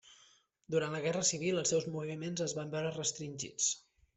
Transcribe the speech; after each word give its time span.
Durant 0.75 0.95
la 0.95 1.01
Guerra 1.03 1.21
Civil 1.31 1.61
els 1.63 1.73
seus 1.75 1.87
moviments 1.99 2.45
es 2.49 2.57
van 2.61 2.73
veure 2.77 2.99
restringits. 2.99 3.73